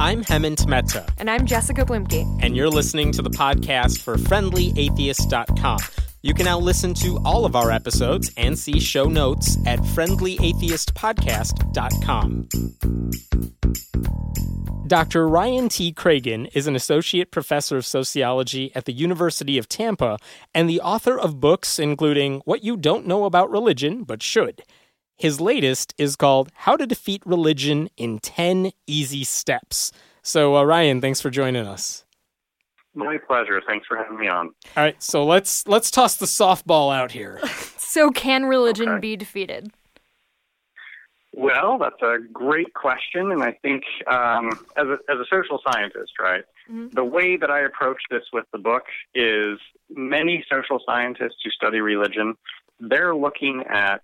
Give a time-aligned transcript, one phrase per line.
[0.00, 1.06] I'm Hemant Mehta.
[1.18, 2.24] And I'm Jessica Bluemke.
[2.42, 5.78] And you're listening to the podcast for FriendlyAtheist.com.
[6.22, 12.48] You can now listen to all of our episodes and see show notes at friendlyatheistpodcast.com.
[14.86, 15.28] Dr.
[15.28, 15.92] Ryan T.
[15.92, 20.16] Cragun is an associate professor of sociology at the University of Tampa
[20.54, 24.62] and the author of books including What You Don't Know About Religion But Should.
[25.20, 29.92] His latest is called How to Defeat Religion in 10 Easy Steps.
[30.22, 32.06] So, uh, Ryan, thanks for joining us.
[32.94, 33.60] My pleasure.
[33.68, 34.46] Thanks for having me on.
[34.46, 37.38] All right, so let's let's toss the softball out here.
[37.76, 39.00] so, can religion okay.
[39.00, 39.70] be defeated?
[41.34, 44.48] Well, that's a great question, and I think um,
[44.78, 46.88] as a as a social scientist, right, mm-hmm.
[46.94, 48.84] the way that I approach this with the book
[49.14, 49.58] is
[49.90, 52.36] many social scientists who study religion,
[52.80, 54.00] they're looking at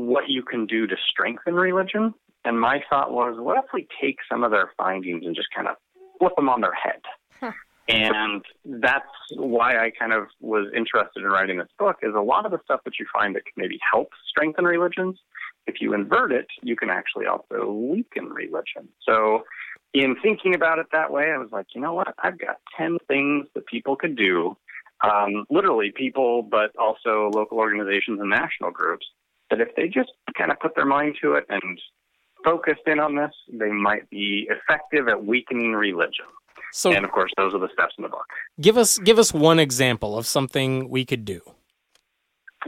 [0.00, 2.14] what you can do to strengthen religion.
[2.44, 5.68] And my thought was, what if we take some of their findings and just kind
[5.68, 5.76] of
[6.18, 7.00] flip them on their head?
[7.40, 7.52] Huh.
[7.88, 9.04] And that's
[9.36, 12.58] why I kind of was interested in writing this book is a lot of the
[12.64, 15.18] stuff that you find that can maybe help strengthen religions.
[15.66, 18.88] If you invert it, you can actually also weaken religion.
[19.06, 19.44] So
[19.92, 22.14] in thinking about it that way, I was like, you know what?
[22.22, 24.56] I've got 10 things that people could do,
[25.02, 29.06] um, literally people, but also local organizations and national groups,
[29.54, 31.80] that if they just kind of put their mind to it and
[32.44, 36.26] focused in on this, they might be effective at weakening religion.
[36.72, 38.26] So, and of course, those are the steps in the book.
[38.60, 41.40] Give us give us one example of something we could do.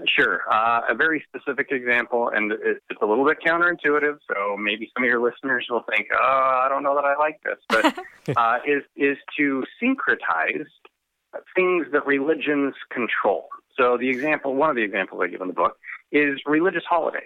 [0.06, 4.18] Sure, uh, a very specific example, and it's a little bit counterintuitive.
[4.32, 7.40] So maybe some of your listeners will think, "Oh, I don't know that I like
[7.42, 7.98] this," but
[8.36, 10.66] uh, is is to syncretize
[11.56, 13.48] things that religions control.
[13.76, 15.76] So the example, one of the examples I give in the book,
[16.12, 17.22] is religious holidays.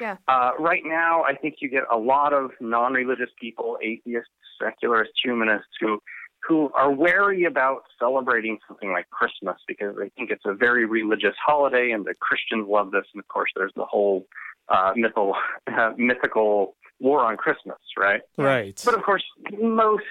[0.00, 0.16] Yeah.
[0.28, 4.30] Uh, right now, I think you get a lot of non-religious people, atheists,
[4.62, 6.00] secularists, humanists, who
[6.46, 11.34] who are wary about celebrating something like Christmas because they think it's a very religious
[11.44, 13.04] holiday, and the Christians love this.
[13.12, 14.26] And of course, there's the whole
[14.68, 15.34] uh, mythical
[15.66, 18.20] uh, mythical war on Christmas, right?
[18.36, 18.80] Right.
[18.84, 19.24] But of course,
[19.60, 20.04] most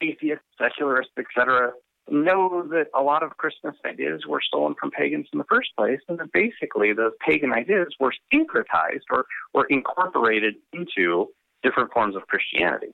[0.00, 1.72] atheists, secularists, etc.,
[2.10, 6.00] know that a lot of Christmas ideas were stolen from pagans in the first place,
[6.08, 11.28] and that basically those pagan ideas were syncretized or, or incorporated into
[11.62, 12.88] different forms of Christianity.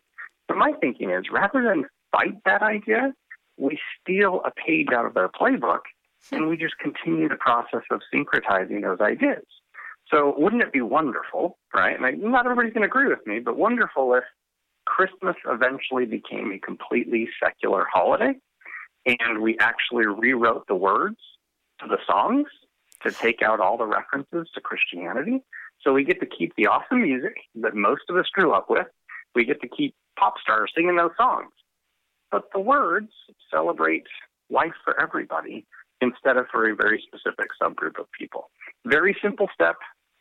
[0.51, 3.13] So my thinking is rather than fight that idea,
[3.57, 5.81] we steal a page out of their playbook
[6.33, 9.45] and we just continue the process of syncretizing those ideas.
[10.11, 11.97] So wouldn't it be wonderful, right?
[11.97, 14.25] And I, not everybody's going to agree with me, but wonderful if
[14.87, 18.35] Christmas eventually became a completely secular holiday
[19.07, 21.19] and we actually rewrote the words
[21.81, 22.47] to the songs
[23.03, 25.43] to take out all the references to Christianity.
[25.83, 28.87] So we get to keep the awesome music that most of us grew up with.
[29.35, 31.53] We get to keep pop stars singing those songs.
[32.31, 33.11] But the words
[33.51, 34.07] celebrate
[34.51, 35.67] life for everybody
[36.01, 38.51] instead of for a very specific subgroup of people.
[38.87, 39.77] Very simple step,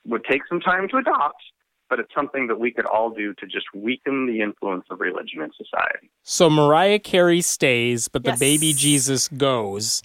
[0.05, 1.41] would take some time to adopt,
[1.89, 5.41] but it's something that we could all do to just weaken the influence of religion
[5.41, 6.09] in society.
[6.23, 8.39] So Mariah Carey stays, but yes.
[8.39, 10.01] the baby Jesus goes.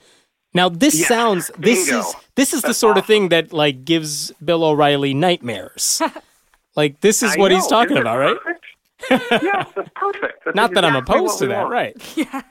[0.54, 1.06] Now this yeah.
[1.06, 2.00] sounds this Bingo.
[2.00, 3.00] is this is That's the sort awesome.
[3.02, 6.00] of thing that like gives Bill O'Reilly nightmares.
[6.76, 7.56] like this is I what know.
[7.56, 8.36] he's talking Isn't about, right?
[9.10, 10.44] yes, that's perfect.
[10.44, 11.72] That's Not that I'm opposed to that, want.
[11.72, 12.16] right?
[12.16, 12.42] Yeah.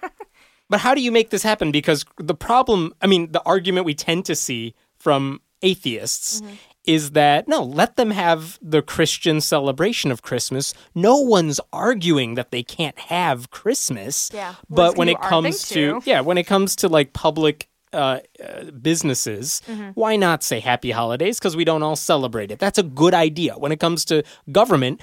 [0.69, 1.71] But how do you make this happen?
[1.71, 6.53] Because the problem, I mean, the argument we tend to see from atheists Mm-hmm.
[6.87, 10.73] Is that no, let them have the Christian celebration of Christmas.
[10.95, 14.31] No one's arguing that they can't have Christmas.
[14.33, 14.55] Yeah.
[14.69, 16.09] But when it comes to to.
[16.09, 19.89] yeah, when it comes to like public uh, uh, businesses, Mm-hmm.
[19.95, 21.39] why not say happy holidays?
[21.39, 22.59] Because we don't all celebrate it.
[22.59, 23.53] That's a good idea.
[23.57, 25.01] When it comes to government,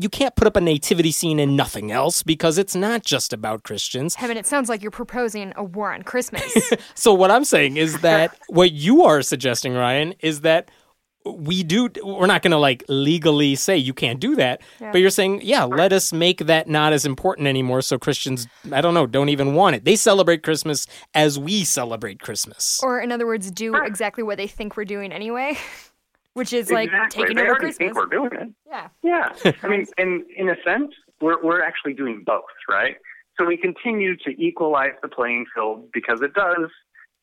[0.00, 3.62] you can't put up a nativity scene and nothing else because it's not just about
[3.62, 4.16] Christians.
[4.16, 6.42] Heaven, it sounds like you're proposing a war on Christmas.
[6.94, 10.70] So what I'm saying is that what you are suggesting, Ryan, is that
[11.24, 14.92] we do we're not going to like legally say you can't do that Yeah.
[14.92, 18.80] but you're saying yeah let us make that not as important anymore so christians i
[18.82, 23.10] don't know don't even want it they celebrate christmas as we celebrate christmas or, in
[23.10, 25.56] other words, do exactly what they think we're doing anyway,
[26.34, 27.22] which is like exactly.
[27.22, 27.78] taking they over already Christmas.
[27.78, 28.48] think we're doing it.
[28.66, 28.88] Yeah.
[29.02, 29.52] Yeah.
[29.62, 32.96] I mean, in in a sense, we're we're actually doing both, right?
[33.38, 36.68] So we continue to equalize the playing field because it does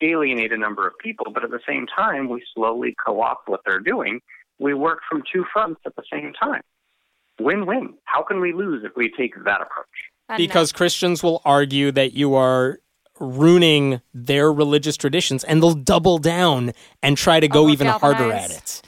[0.02, 3.80] alienate a number of people, but at the same time, we slowly co-opt what they're
[3.80, 4.20] doing.
[4.58, 6.62] We work from two fronts at the same time.
[7.40, 7.94] Win-win.
[8.04, 9.86] How can we lose if we take that approach?
[10.36, 12.78] Because christians will argue that you are
[13.20, 16.72] ruining their religious traditions and they'll double down
[17.02, 18.82] and try to go Oh, even harder at it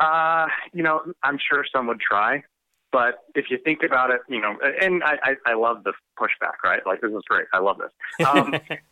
[0.00, 2.42] Uh, you know, I'm sure some would try.
[2.90, 6.62] But if you think about it, you know, and I, I, I love the pushback,
[6.64, 6.84] right?
[6.86, 7.46] Like this is great.
[7.52, 8.26] I love this.
[8.26, 8.54] Um,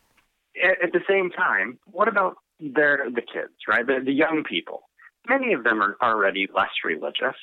[0.63, 3.87] at, at the same time, what about their the kids, right?
[3.87, 4.83] The, the young people.
[5.29, 7.37] Many of them are already less religious,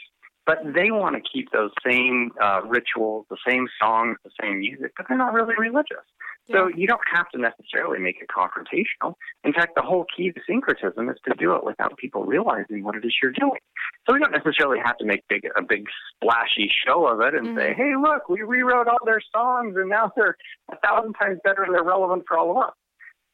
[0.45, 4.91] but they want to keep those same uh, rituals, the same songs, the same music,
[4.97, 6.05] but they're not really religious.
[6.49, 9.15] So you don't have to necessarily make it confrontational.
[9.43, 12.95] In fact, the whole key to syncretism is to do it without people realizing what
[12.95, 13.59] it is you're doing.
[14.07, 15.83] So we don't necessarily have to make big, a big
[16.15, 17.57] splashy show of it and Mm-hmm.
[17.57, 20.37] say, "Hey, look, we rewrote all their songs and now they're
[20.71, 22.73] a thousand times better and they're relevant for all of us."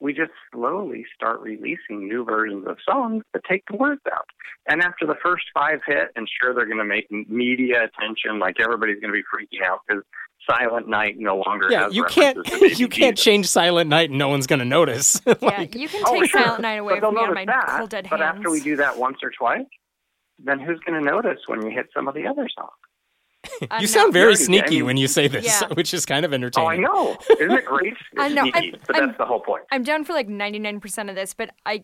[0.04, 4.26] We just slowly start releasing new versions of songs that take the words out.
[4.68, 8.58] And after the first five hit, and sure they're going to make media attention, like
[8.60, 10.04] everybody's going to be freaking out because
[10.50, 13.24] Silent Night no longer Yeah, has you can't to you can't Jesus.
[13.24, 15.22] change Silent Night and no one's gonna notice.
[15.42, 16.42] Yeah, you can Oh, take sure.
[16.44, 18.36] Silent Night away but from me out of notice my that, cold dead But hands.
[18.40, 19.66] after we do that once or twice,
[20.44, 22.72] then who's going to notice when you hit some of the other songs?
[23.72, 25.68] I'm you sound very Very- I sneaky mean- when you say this, Yeah.
[25.74, 26.68] which is kind of entertaining.
[26.68, 27.18] Oh, I know.
[27.40, 27.94] Isn't it great?
[28.14, 28.44] It's I know.
[28.44, 29.64] sneaky, I'm- but I'm- that's the whole point.
[29.72, 31.84] I'm down for like 99% of this, but I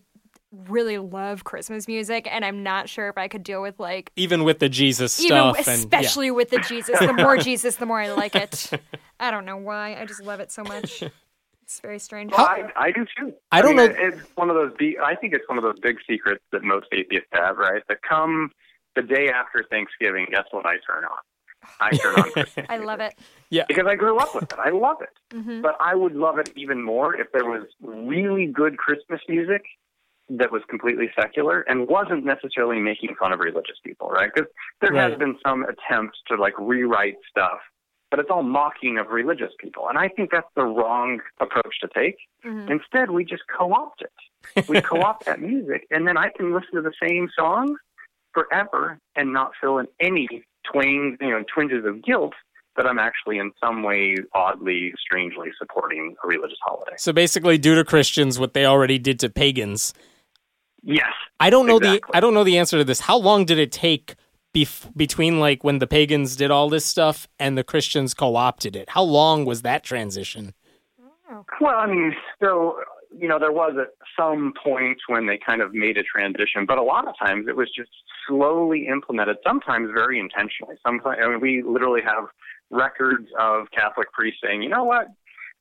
[0.52, 4.44] really love Christmas music, and I'm not sure if I could deal with like Even
[4.44, 5.74] with the Jesus even stuff, and yeah.
[5.74, 6.98] especially with the Jesus.
[7.00, 8.72] The more Jesus, the more I like it.
[9.20, 9.96] I don't know why.
[9.96, 11.04] I just love it so much.
[11.64, 12.32] It's very strange.
[12.32, 13.32] Well, I, I do too.
[13.52, 14.72] I don't mean, know- it- It's one of those.
[14.80, 17.84] Big, I think it's one of those big secrets that most atheists have, right?
[17.88, 18.50] That come
[18.96, 21.18] the day after Thanksgiving, guess what I turn on?
[21.80, 23.14] I turn on Christmas I love it.
[23.50, 23.66] Yeah.
[23.68, 24.58] Because I grew up with it.
[24.60, 25.10] I love it.
[25.36, 29.64] hmm But I would love it even more if there was really good Christmas music
[30.30, 34.30] that was completely secular and wasn't necessarily making fun of religious people, right?
[34.34, 34.50] Because
[34.82, 35.10] there Right.
[35.10, 37.60] has been some attempts to like rewrite stuff,
[38.12, 41.88] but it's all mocking of religious people, and I think that's the wrong approach to
[41.96, 42.16] take.
[42.44, 44.66] hmm Instead, we just co-opt it.
[44.68, 47.80] We co-opt that music, and then I can listen to the same songs
[48.34, 50.28] forever and not feel in any
[50.72, 52.34] twang, you know, twinges of guilt
[52.78, 56.94] that I'm actually in some way oddly, strangely supporting a religious holiday.
[56.98, 59.94] So basically, do to Christians what they already did to pagans.
[60.82, 61.12] Yes.
[61.40, 62.10] I don't know Exactly.
[62.12, 63.02] the I don't know the answer to this.
[63.02, 64.16] How long did it take
[64.56, 68.90] bef- between like when the pagans did all this stuff and the Christians co-opted it?
[68.92, 70.54] How long was that transition?
[71.32, 71.46] Oh.
[71.62, 72.80] Well, I mean, so
[73.18, 76.78] you know, there was at some point when they kind of made a transition, but
[76.78, 77.90] a lot of times it was just
[78.28, 79.38] slowly implemented.
[79.46, 80.76] Sometimes very intentionally.
[80.86, 82.26] Sometimes I mean, we literally have
[82.70, 85.08] records of Catholic priests saying, "You know what?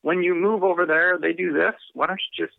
[0.03, 1.75] When you move over there, they do this.
[1.95, 2.57] Why don't you just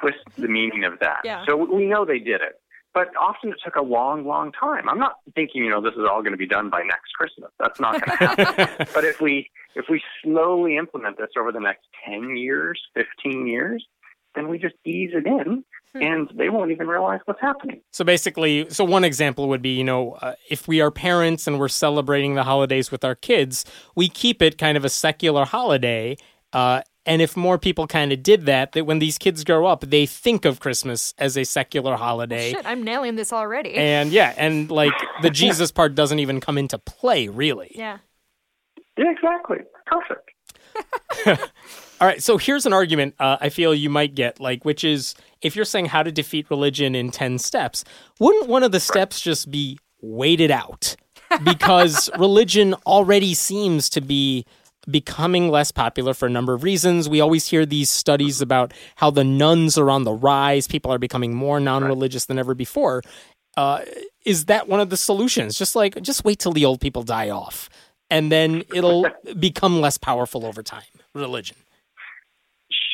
[0.00, 1.44] twist the meaning of that?" Yeah.
[1.46, 2.60] So we know they did it.
[2.94, 4.86] But often it took a long, long time.
[4.86, 7.50] I'm not thinking, you know, this is all going to be done by next Christmas.
[7.58, 8.86] That's not going to happen.
[8.94, 13.84] But if we if we slowly implement this over the next ten years, fifteen years,
[14.34, 15.64] then we just ease it in,
[15.94, 16.02] Hmm.
[16.02, 17.82] and they won't even realize what's happening.
[17.92, 21.58] So basically, so one example would be, you know, uh, if we are parents and
[21.58, 23.64] we're celebrating the holidays with our kids,
[23.94, 26.16] we keep it kind of a secular holiday.
[26.54, 29.82] Uh, and if more people kind of did that, that when these kids grow up,
[29.82, 32.52] they think of Christmas as a secular holiday.
[32.52, 33.74] Shit, I'm nailing this already.
[33.74, 37.72] And yeah, and like the Jesus part doesn't even come into play, really.
[37.74, 37.98] yeah.
[38.96, 39.58] Yeah, exactly.
[39.86, 40.30] Perfect.
[41.26, 45.14] All right, so here's an argument uh, I feel you might get, like, which is
[45.40, 47.84] if you're saying how to defeat religion in 10 steps,
[48.18, 50.96] wouldn't one of the steps just be wait it out?
[51.44, 54.44] Because religion already seems to be
[54.90, 57.08] becoming less popular for a number of reasons.
[57.08, 60.98] We always hear these studies about how the nones are on the rise, people are
[60.98, 63.02] becoming more non religious than ever before.
[63.56, 63.82] Uh,
[64.24, 65.56] is that one of the solutions?
[65.56, 67.68] Just like, just wait till the old people die off,
[68.12, 69.06] and then it'll
[69.40, 70.82] become less powerful over time,
[71.14, 71.56] religion.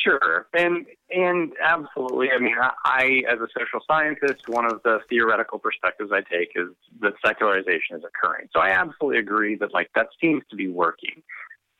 [0.05, 2.31] Sure, and and absolutely.
[2.31, 6.51] I mean, I, I, as a social scientist, one of the theoretical perspectives I take
[6.55, 6.69] is
[7.01, 8.49] that secularization is occurring.
[8.55, 11.23] So I absolutely agree that like that seems to be working.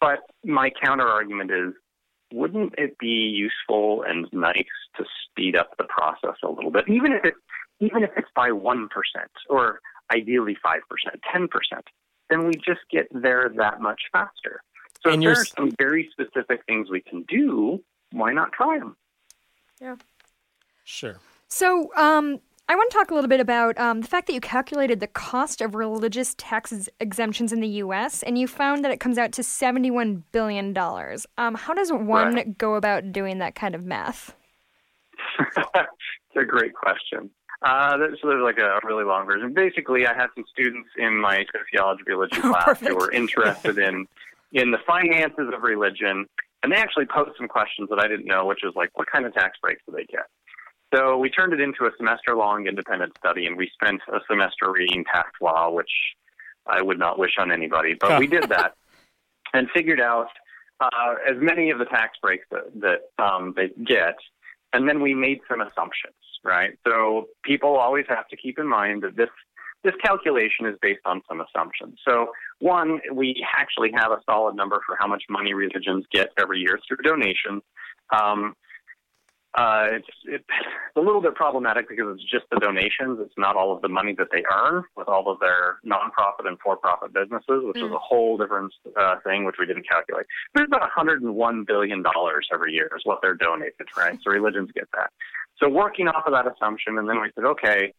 [0.01, 1.75] But my counter argument is,
[2.33, 7.13] wouldn't it be useful and nice to speed up the process a little bit, even
[7.13, 7.35] if it
[7.81, 9.81] even if it's by one percent or
[10.13, 11.85] ideally five percent, ten percent?
[12.31, 14.63] Then we just get there that much faster.
[15.03, 17.83] So And if there are some very specific things we can do,
[18.13, 18.97] why not try them?
[19.81, 19.97] Yeah.
[20.85, 21.17] Sure.
[21.49, 24.41] So, um, I want to talk a little bit about um, the fact that you
[24.43, 28.23] calculated the cost of religious tax exemptions in the U.S.
[28.23, 31.25] and you found that it comes out to seventy-one billion dollars.
[31.39, 32.59] Um, how does one Right.
[32.59, 34.35] go about doing that kind of math?
[35.57, 37.31] it's a great question.
[37.63, 39.53] Uh, there- so there's like a really long version.
[39.53, 42.89] Basically, I had some students in my sociology religion Oh, class perfect.
[42.89, 44.07] who were interested in
[44.53, 46.27] in the finances of religion,
[46.63, 49.27] and they actually posed some questions that I didn't know, which is like, what kind
[49.27, 50.25] of tax breaks do they get?
[50.95, 55.05] So we turned it into a semester-long independent study, and we spent a semester reading
[55.05, 55.91] tax law, which
[56.67, 57.93] I would not wish on anybody.
[57.93, 58.73] But we did that
[59.53, 60.29] and figured out
[60.81, 64.17] uh, as many of the tax breaks that, that um, they get,
[64.73, 66.79] and then we made some assumptions, right?
[66.87, 69.31] So people always have to keep in mind that this
[69.85, 71.99] this calculation is based on some assumptions.
[72.07, 76.59] So one, we actually have a solid number for how much money religions get every
[76.59, 77.63] year through donations.
[78.13, 78.55] Um,
[79.55, 80.45] uh, it's, it's
[80.97, 83.19] a little bit problematic because it's just the donations.
[83.21, 86.59] It's not all of the money that they earn with all of their nonprofit and
[86.61, 87.87] for-profit businesses, which mm.
[87.87, 90.27] is a whole different uh, thing, which we didn't calculate.
[90.55, 94.19] There's about 101 billion dollars every year is what they're donated, right?
[94.23, 95.11] So religions get that.
[95.61, 97.93] So working off of that assumption, and then we said, okay,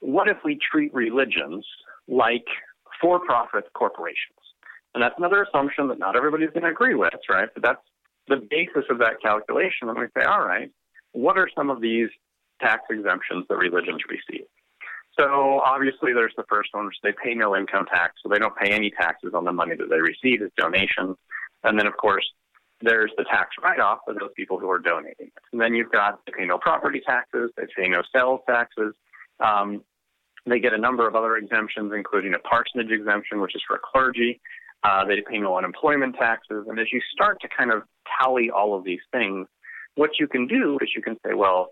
[0.00, 1.66] what if we treat religions
[2.06, 2.46] like
[3.00, 4.38] for-profit corporations?
[4.94, 7.48] And that's another assumption that not everybody's going to agree with, right?
[7.52, 7.82] But that's
[8.28, 10.70] the basis of that calculation, and we say, all right,
[11.12, 12.08] what are some of these
[12.60, 14.46] tax exemptions that religions receive?
[15.18, 18.56] So obviously, there's the first one, which they pay no income tax, so they don't
[18.56, 21.16] pay any taxes on the money that they receive as donations.
[21.64, 22.24] And then, of course,
[22.80, 25.42] there's the tax write-off for those people who are donating it.
[25.52, 28.94] And then you've got they pay no property taxes, they pay no sales taxes.
[29.40, 29.82] Um,
[30.46, 34.40] they get a number of other exemptions, including a parsonage exemption, which is for clergy.
[34.82, 36.66] Uh, they pay no unemployment taxes.
[36.68, 37.82] And as you start to kind of
[38.20, 39.46] tally all of these things,
[39.96, 41.70] what you can do is you can say, well,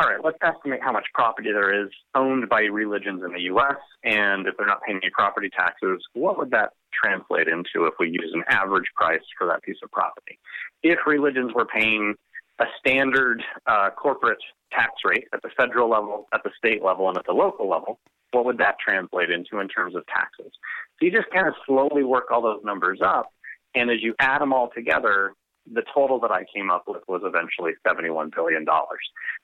[0.00, 3.76] all right, let's estimate how much property there is owned by religions in the U.S.
[4.02, 6.70] And if they're not paying any property taxes, what would that
[7.02, 10.38] translate into if we use an average price for that piece of property?
[10.82, 12.14] If religions were paying
[12.60, 14.38] a standard uh, corporate
[14.72, 17.98] tax rate at the federal level, at the state level, and at the local level,
[18.32, 20.52] what would that translate into in terms of taxes?
[20.98, 23.26] So you just kind of slowly work all those numbers up.
[23.74, 25.32] And as you add them all together,
[25.72, 28.66] the total that I came up with was eventually $71 billion,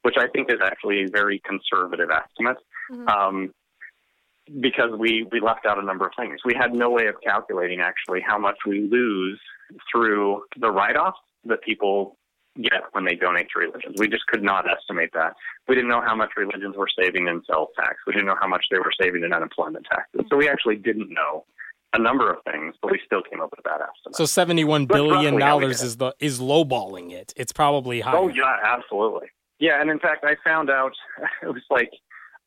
[0.03, 2.59] which I think is actually a very conservative estimate.
[2.93, 3.09] Mm-hmm.
[3.09, 3.55] Um,
[4.61, 6.41] because we, we left out a number of things.
[6.45, 9.41] We had no way of calculating actually how much we lose
[9.93, 12.17] through the write offs that people
[12.57, 13.97] get when they donate to religions.
[13.99, 15.35] We just could not estimate that.
[15.69, 17.97] We didn't know how much religions were saving in sales tax.
[18.07, 20.23] We didn't know how much they were saving in unemployment taxes.
[20.29, 21.45] So we actually didn't know
[21.93, 24.17] a number of things, but we still came up with that estimate.
[24.17, 27.33] So seventy-one billion dollars is the is lowballing it.
[27.37, 28.17] It's probably high.
[28.17, 29.29] Oh yeah, absolutely.
[29.59, 30.93] Yeah, and in fact, I found out
[31.43, 31.91] it was like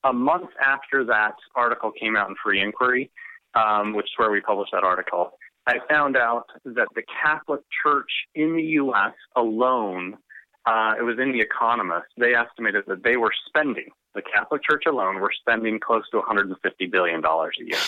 [0.04, 3.12] a month after that article came out in Free Inquiry,
[3.56, 5.32] um, which is where we published that article.
[5.66, 9.14] I found out that the Catholic Church in the U.S.
[9.36, 10.18] alone,
[10.66, 14.84] uh, it was in The Economist, they estimated that they were spending, the Catholic Church
[14.88, 17.80] alone, were spending close to $150 billion a year.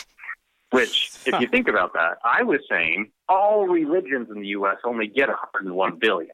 [0.72, 4.78] Which, if you think about that, I was saying all religions in the U.S.
[4.84, 6.32] only get 101 billion.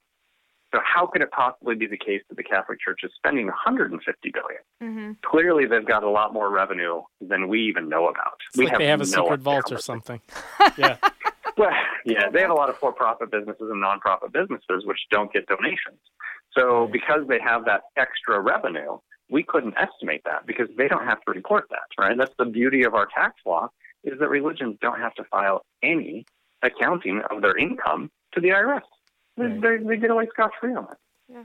[0.74, 4.32] So how could it possibly be the case that the Catholic Church is spending 150
[4.32, 4.62] billion?
[4.82, 5.12] Mm-hmm.
[5.26, 8.40] Clearly, they've got a lot more revenue than we even know about.
[8.48, 10.22] It's we like have they have a no secret vault or something.
[10.78, 10.98] yeah.
[11.58, 11.72] Well,
[12.06, 16.00] yeah, they have a lot of for-profit businesses and non-profit businesses which don't get donations.
[16.58, 16.92] So right.
[16.92, 18.98] because they have that extra revenue,
[19.30, 22.18] we couldn't estimate that because they don't have to report that, right?
[22.18, 23.70] That's the beauty of our tax law
[24.04, 26.26] is that religions don't have to file any
[26.64, 28.82] accounting of their income to the IRS.
[29.42, 29.62] Right.
[29.62, 30.98] They, they get away scot free on it.
[31.30, 31.44] Yeah.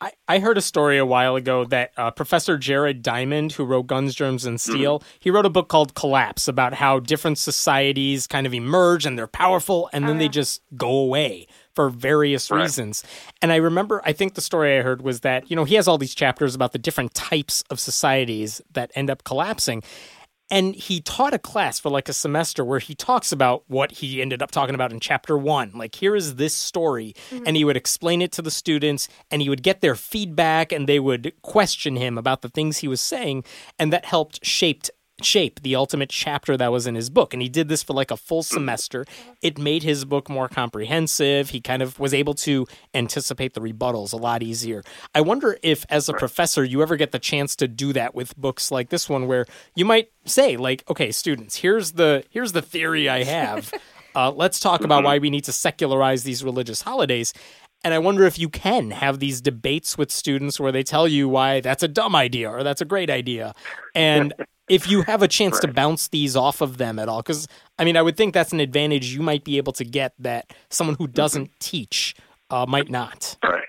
[0.00, 3.86] I, I heard a story a while ago that uh, Professor Jared Diamond, who wrote
[3.86, 5.08] Guns, Germs, and Steel, mm-hmm.
[5.20, 9.26] he wrote a book called Collapse about how different societies kind of emerge and they're
[9.26, 12.62] powerful and then uh, they just go away for various right.
[12.62, 13.04] reasons.
[13.40, 15.88] And I remember, I think the story I heard was that, you know, he has
[15.88, 19.82] all these chapters about the different types of societies that end up collapsing.
[20.50, 24.20] And he taught a class for like a semester where he talks about what he
[24.20, 25.72] ended up talking about in chapter one.
[25.74, 27.14] Like, here is this story.
[27.30, 27.44] Mm-hmm.
[27.46, 30.88] And he would explain it to the students and he would get their feedback and
[30.88, 33.44] they would question him about the things he was saying.
[33.78, 34.90] And that helped shaped
[35.22, 37.32] shape the ultimate chapter that was in his book.
[37.32, 39.04] And he did this for like a full semester.
[39.42, 41.50] It made his book more comprehensive.
[41.50, 44.82] He kind of was able to anticipate the rebuttals a lot easier.
[45.14, 48.36] I wonder if, as a professor, you ever get the chance to do that with
[48.36, 52.62] books like this one, where you might say, like, okay, students, here's the here's the
[52.62, 53.72] theory I have.
[54.16, 55.06] Uh, let's talk about mm-hmm.
[55.06, 57.34] why we need to secularize these religious holidays.
[57.82, 61.28] And I wonder if you can have these debates with students where they tell you
[61.28, 63.54] why that's a dumb idea or that's a great idea.
[63.94, 64.32] And
[64.68, 65.62] if you have a chance right.
[65.62, 67.46] to bounce these off of them at all because
[67.78, 70.52] i mean i would think that's an advantage you might be able to get that
[70.70, 71.58] someone who doesn't mm-hmm.
[71.58, 72.14] teach
[72.50, 73.68] uh, might not right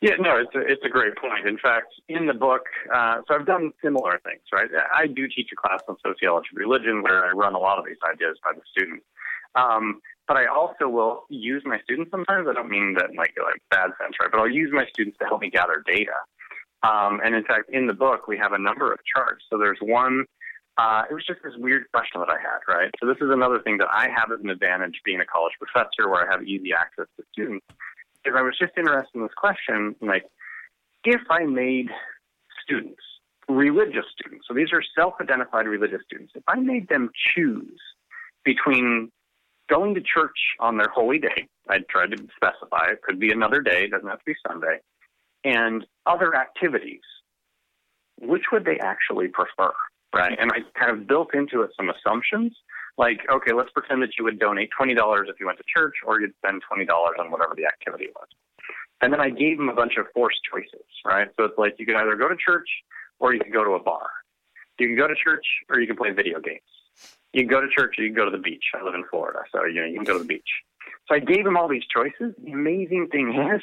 [0.00, 3.34] yeah no it's a, it's a great point in fact in the book uh, so
[3.34, 7.26] i've done similar things right i do teach a class on sociology of religion where
[7.26, 9.04] i run a lot of these ideas by the students
[9.54, 12.46] um, but I also will use my students sometimes.
[12.48, 14.30] I don't mean that in like a like bad sense, right?
[14.30, 16.12] But I'll use my students to help me gather data.
[16.82, 19.44] Um, and in fact, in the book, we have a number of charts.
[19.50, 20.24] So there's one
[20.78, 22.90] uh, it was just this weird question that I had, right?
[23.00, 26.08] So this is another thing that I have as an advantage being a college professor
[26.08, 27.66] where I have easy access to students.
[28.24, 30.24] Is I was just interested in this question, like,
[31.04, 31.88] if I made
[32.62, 33.02] students,
[33.48, 37.80] religious students, so these are self-identified religious students, if I made them choose
[38.44, 39.10] between
[39.68, 43.62] going to church on their holy day, I tried to specify it could be another
[43.62, 44.78] day, it doesn't have to be Sunday,
[45.48, 47.00] and other activities,
[48.20, 49.72] which would they actually prefer?
[50.14, 50.36] Right.
[50.38, 52.52] And I kind of built into it some assumptions
[52.96, 54.96] like, okay, let's pretend that you would donate $20
[55.28, 56.88] if you went to church or you'd spend $20
[57.20, 58.26] on whatever the activity was.
[59.00, 61.28] And then I gave them a bunch of forced choices, right?
[61.36, 62.68] So it's like you can either go to church
[63.20, 64.08] or you can go to a bar.
[64.78, 66.60] You can go to church or you can play video games.
[67.32, 68.64] You can go to church or you can go to the beach.
[68.74, 70.48] I live in Florida, so you know you can go to the beach.
[71.08, 72.34] So I gave them all these choices.
[72.42, 73.62] The amazing thing is,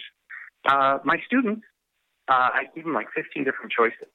[0.65, 1.65] uh, my students,
[2.27, 4.07] uh, I gave them like 15 different choices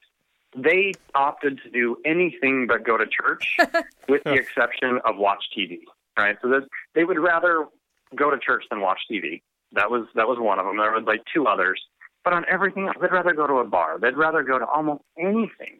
[0.56, 3.56] they opted to do anything but go to church,
[4.08, 5.80] with the exception of watch TV.
[6.18, 6.60] Right, so
[6.94, 7.66] they would rather
[8.14, 9.42] go to church than watch TV.
[9.72, 10.76] That was that was one of them.
[10.76, 11.80] There was like two others,
[12.24, 13.98] but on everything else, they'd rather go to a bar.
[13.98, 15.78] They'd rather go to almost anything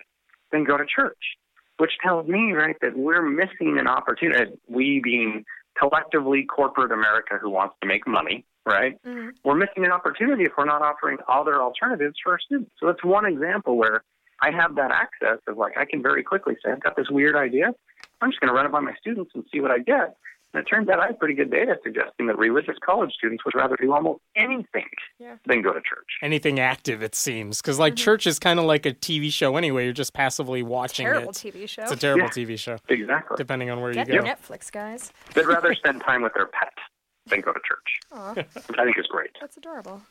[0.53, 1.37] than go to church,
[1.79, 4.53] which tells me right that we're missing an opportunity.
[4.69, 5.45] We being
[5.79, 9.03] collectively corporate America who wants to make money, right?
[9.05, 9.31] Mm-hmm.
[9.45, 12.73] We're missing an opportunity if we're not offering other alternatives for our students.
[12.79, 14.03] So that's one example where
[14.43, 17.37] I have that access of like I can very quickly say I've got this weird
[17.37, 17.75] idea.
[18.21, 20.17] I'm just going to run it by my students and see what I get.
[20.53, 23.55] And it turns out I have pretty good data suggesting that religious college students would
[23.55, 24.89] rather do almost anything
[25.19, 25.37] yeah.
[25.47, 26.09] than go to church.
[26.23, 28.05] Anything active, it seems, because like mm-hmm.
[28.05, 29.85] church is kind of like a TV show anyway.
[29.85, 31.37] You're just passively watching a terrible it.
[31.37, 31.83] TV show.
[31.83, 32.79] It's a terrible yeah, TV show.
[32.89, 33.37] Exactly.
[33.37, 34.27] Depending on where Get you go.
[34.27, 35.13] Netflix, guys.
[35.35, 36.75] They'd rather spend time with their pet
[37.27, 38.47] than go to church.
[38.69, 39.31] Which I think is great.
[39.41, 40.03] That's adorable.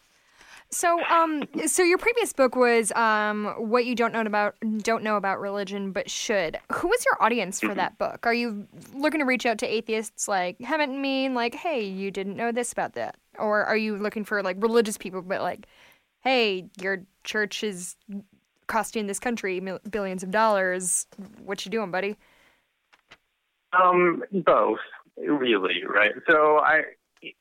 [0.71, 5.17] So, um, so your previous book was um, "What You Don't Know About Don't Know
[5.17, 8.27] About Religion, But Should." Who was your audience for that book?
[8.27, 12.35] Are you looking to reach out to atheists like haven't mean like, "Hey, you didn't
[12.37, 15.65] know this about that," or are you looking for like religious people, but like,
[16.21, 17.95] "Hey, your church is
[18.67, 21.07] costing this country billions of dollars.
[21.43, 22.15] What you doing, buddy?"
[23.73, 24.79] Um, both,
[25.17, 26.13] really, right?
[26.29, 26.81] So I,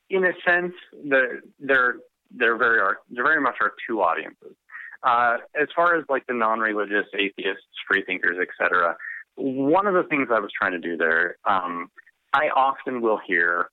[0.09, 1.97] in a sense, the there
[2.31, 4.55] there very are there very much are two audiences.
[5.03, 8.97] Uh, as far as like the non-religious atheists, free thinkers, etc.,
[9.37, 11.89] one of the things I was trying to do there, um,
[12.33, 13.71] I often will hear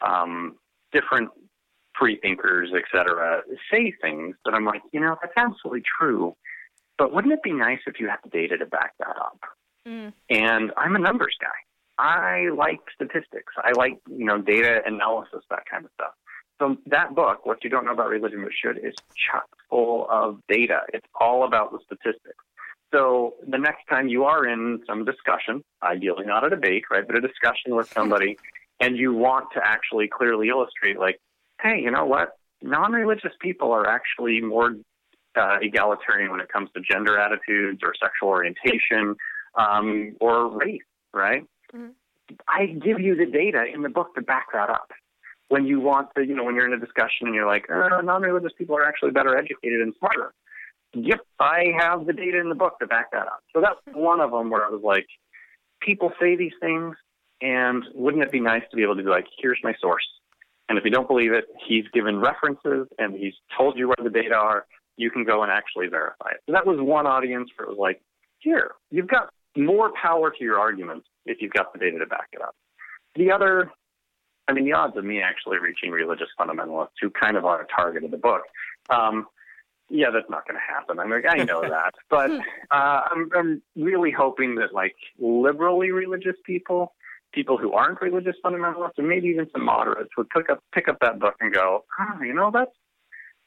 [0.00, 0.56] um,
[0.92, 1.30] different
[1.98, 3.42] free thinkers, etc.,
[3.72, 6.36] say things that I'm like, you know, that's absolutely true,
[6.96, 9.40] but wouldn't it be nice if you had data to back that up?
[9.86, 10.12] Mm.
[10.30, 11.48] And I'm a numbers guy.
[11.98, 13.52] I like statistics.
[13.56, 16.12] I like you know data analysis, that kind of stuff.
[16.60, 20.40] So that book, What You Don't Know About Religion But Should, is chock full of
[20.48, 20.80] data.
[20.92, 22.44] It's all about the statistics.
[22.92, 27.16] So the next time you are in some discussion, ideally not a debate, right, but
[27.16, 28.38] a discussion with somebody,
[28.80, 31.20] and you want to actually clearly illustrate, like,
[31.60, 32.30] hey, you know what?
[32.62, 34.74] Non-religious people are actually more
[35.36, 39.14] uh, egalitarian when it comes to gender attitudes or sexual orientation
[39.54, 40.80] um, or race,
[41.12, 41.44] right?
[41.74, 41.90] Mm-hmm.
[42.48, 44.90] I give you the data in the book to back that up
[45.48, 47.88] when you want to, you know, when you're in a discussion and you're like, uh,
[47.92, 50.32] oh, non-religious people are actually better educated and smarter.
[50.94, 53.40] Yep, I have the data in the book to back that up.
[53.54, 55.06] So that's one of them where I was like,
[55.80, 56.96] people say these things,
[57.40, 60.06] and wouldn't it be nice to be able to be like, here's my source.
[60.68, 64.10] And if you don't believe it, he's given references and he's told you where the
[64.10, 64.66] data are.
[64.96, 66.40] You can go and actually verify it.
[66.46, 68.02] So that was one audience where it was like,
[68.40, 72.28] here, you've got more power to your argument if you've got the data to back
[72.32, 72.54] it up.
[73.14, 73.70] The other
[74.48, 77.66] I mean, the odds of me actually reaching religious fundamentalists who kind of are a
[77.66, 78.42] target of the book,
[78.88, 79.26] um,
[79.90, 80.98] yeah, that's not going to happen.
[80.98, 82.30] I'm like, I know that, but
[82.70, 86.94] uh, I'm, I'm really hoping that like liberally religious people,
[87.32, 90.98] people who aren't religious fundamentalists, and maybe even some moderates would pick up pick up
[91.00, 92.72] that book and go, oh, you know, that's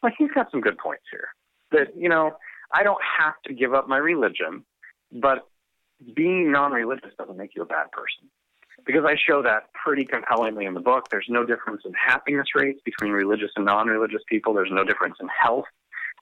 [0.03, 1.29] like he's got some good points here.
[1.71, 2.37] That you know,
[2.73, 4.65] I don't have to give up my religion,
[5.11, 5.47] but
[6.15, 8.29] being non-religious doesn't make you a bad person
[8.85, 11.09] because I show that pretty compellingly in the book.
[11.09, 14.53] There's no difference in happiness rates between religious and non-religious people.
[14.53, 15.65] There's no difference in health.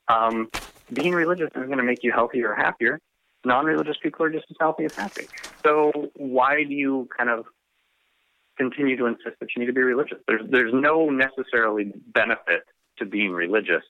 [0.07, 0.49] Um,
[0.91, 2.99] being religious is going to make you healthier or happier.
[3.45, 5.27] Non-religious people are just as healthy as happy.
[5.63, 7.45] So why do you kind of
[8.57, 10.17] continue to insist that you need to be religious?
[10.27, 12.63] There's there's no necessarily benefit
[12.97, 13.83] to being religious,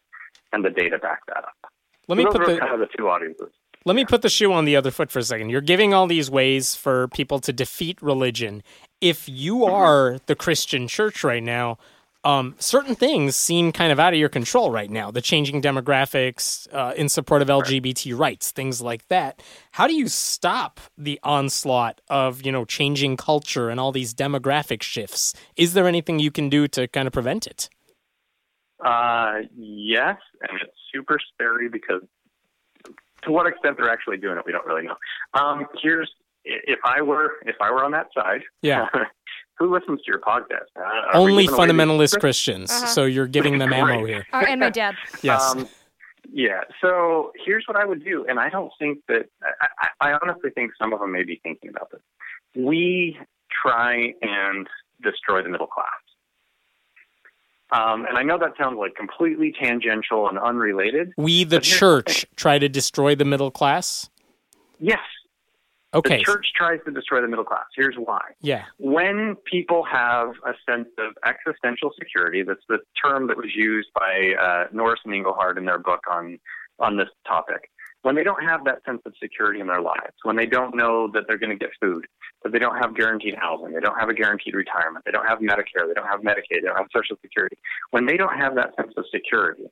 [0.53, 1.71] and the data back that up.
[2.07, 3.49] Let so me put the kind of the two audiences.
[3.85, 5.49] Let me put the shoe on the other foot for a second.
[5.49, 8.61] You're giving all these ways for people to defeat religion.
[8.99, 11.77] If you are the Christian church right now,
[12.25, 15.09] um, certain things seem kind of out of your control right now.
[15.09, 19.41] The changing demographics uh, in support of LGBT rights, things like that.
[19.71, 24.83] How do you stop the onslaught of you know changing culture and all these demographic
[24.83, 25.33] shifts?
[25.55, 27.69] Is there anything you can do to kind of prevent it?
[28.83, 32.01] Uh, yes, and it's super scary because
[33.23, 34.95] to what extent they're actually doing it, we don't really know.
[35.39, 36.09] Um, here's
[36.45, 38.87] if I were if I were on that side, yeah.
[39.57, 40.69] who listens to your podcast?
[40.75, 42.71] Uh, Only fundamentalist Christians.
[42.71, 42.87] Uh-huh.
[42.87, 44.25] So you're giving them ammo here.
[44.31, 44.95] Uh, and my dad.
[45.21, 45.41] yes.
[45.41, 45.67] Um,
[46.31, 46.61] yeah.
[46.81, 49.25] So here's what I would do, and I don't think that
[50.01, 52.01] I, I honestly think some of them may be thinking about this.
[52.55, 53.17] We
[53.61, 54.67] try and
[55.03, 55.87] destroy the middle class.
[57.71, 61.13] Um, and I know that sounds like completely tangential and unrelated.
[61.17, 64.09] We, the church, try to destroy the middle class?
[64.79, 64.99] Yes.
[65.93, 66.17] Okay.
[66.17, 67.65] The church tries to destroy the middle class.
[67.75, 68.21] Here's why.
[68.41, 68.65] Yeah.
[68.77, 74.33] When people have a sense of existential security, that's the term that was used by
[74.39, 76.39] uh, Norris and Inglehart in their book on
[76.79, 77.69] on this topic.
[78.01, 81.09] When they don't have that sense of security in their lives, when they don't know
[81.13, 82.05] that they're going to get food,
[82.43, 85.39] that they don't have guaranteed housing, they don't have a guaranteed retirement, they don't have
[85.39, 87.57] Medicare, they don't have Medicaid, they don't have Social Security.
[87.91, 89.63] When they don't have that sense of security,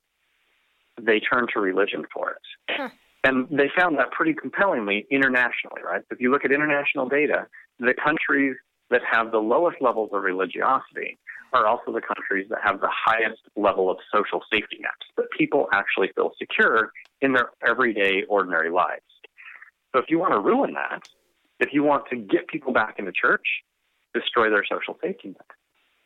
[1.00, 2.42] they turn to religion for it.
[2.70, 2.88] Huh.
[3.24, 6.02] And they found that pretty compellingly internationally, right?
[6.10, 7.46] If you look at international data,
[7.80, 8.56] the countries
[8.90, 11.18] that have the lowest levels of religiosity
[11.52, 15.68] are also the countries that have the highest level of social safety nets, that people
[15.72, 19.02] actually feel secure in their everyday, ordinary lives.
[19.92, 21.08] So if you want to ruin that,
[21.60, 23.46] if you want to get people back into church,
[24.14, 25.46] destroy their social safety net.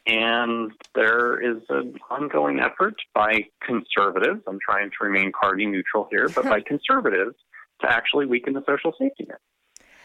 [0.06, 6.28] And there is an ongoing effort by conservatives, I'm trying to remain party neutral here,
[6.28, 7.36] but by conservatives
[7.82, 9.38] to actually weaken the social safety net.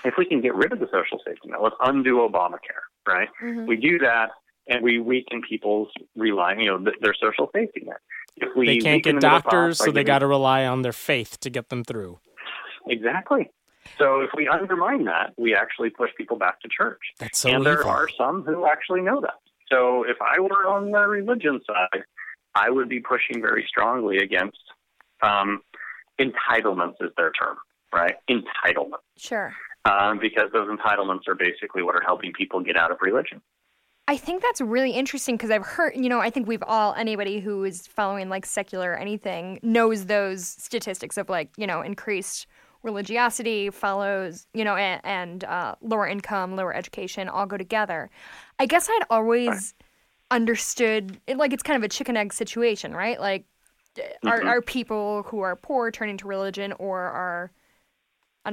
[0.07, 3.27] If we can get rid of the social safety net, let's undo Obamacare, right?
[3.43, 3.65] Mm-hmm.
[3.65, 4.29] We do that
[4.69, 7.97] and we weaken people's relying, you know, their social safety net.
[8.37, 11.49] If we they can't get doctors, so they got to rely on their faith to
[11.49, 12.19] get them through.
[12.87, 13.49] Exactly.
[13.97, 16.99] So if we undermine that, we actually push people back to church.
[17.19, 17.63] That's so and evil.
[17.63, 19.35] there are some who actually know that.
[19.69, 22.03] So if I were on the religion side,
[22.55, 24.59] I would be pushing very strongly against
[25.21, 25.61] um,
[26.19, 27.57] entitlements, is their term,
[27.93, 28.15] right?
[28.29, 29.01] Entitlement.
[29.17, 29.53] Sure.
[29.85, 33.41] Um, because those entitlements are basically what are helping people get out of religion.
[34.09, 37.39] I think that's really interesting because I've heard, you know, I think we've all, anybody
[37.39, 42.47] who is following like secular or anything knows those statistics of like, you know, increased
[42.83, 48.09] religiosity follows, you know, and, and uh, lower income, lower education all go together.
[48.59, 49.73] I guess I'd always right.
[50.31, 53.19] understood it, like it's kind of a chicken egg situation, right?
[53.19, 53.45] Like,
[53.97, 54.27] mm-hmm.
[54.27, 57.51] are, are people who are poor turning to religion or are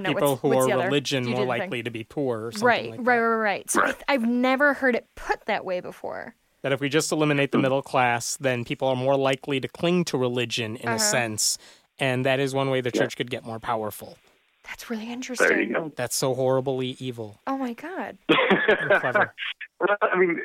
[0.02, 3.18] know, people what's, who what's are religion more likely to be poor right, like right,
[3.18, 3.70] right, right.
[3.70, 4.02] So right.
[4.08, 6.34] I've never heard it put that way before.
[6.62, 10.04] That if we just eliminate the middle class, then people are more likely to cling
[10.06, 10.96] to religion in uh-huh.
[10.96, 11.58] a sense,
[11.98, 13.18] and that is one way the church yeah.
[13.18, 14.16] could get more powerful.
[14.64, 15.48] That's really interesting.
[15.48, 15.92] There you go.
[15.94, 17.40] That's so horribly evil.
[17.46, 18.16] Oh my god.
[19.00, 19.34] clever.
[20.00, 20.40] I mean,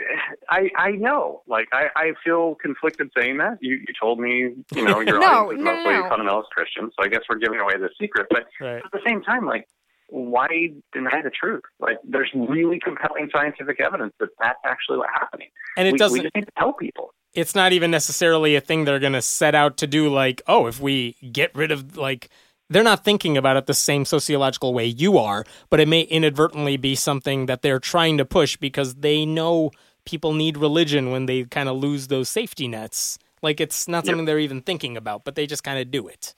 [0.49, 1.41] I I know.
[1.47, 3.57] Like I, I feel conflicted saying that.
[3.61, 6.03] You you told me, you know, your no, audience is no, mostly no.
[6.09, 8.27] fundamentalist Christian, so I guess we're giving away the secret.
[8.29, 8.83] But right.
[8.83, 9.67] at the same time, like
[10.09, 10.47] why
[10.91, 11.63] deny the truth?
[11.79, 15.49] Like, there's really compelling scientific evidence that that's actually what's happening.
[15.77, 16.17] And it we, doesn't.
[16.17, 17.13] We just need to tell people.
[17.33, 20.09] It's not even necessarily a thing they're going to set out to do.
[20.09, 22.29] Like, oh, if we get rid of like.
[22.69, 26.77] They're not thinking about it the same sociological way you are, but it may inadvertently
[26.77, 29.71] be something that they're trying to push because they know
[30.05, 33.17] people need religion when they kind of lose those safety nets.
[33.41, 34.27] Like it's not something yep.
[34.27, 36.33] they're even thinking about, but they just kind of do it.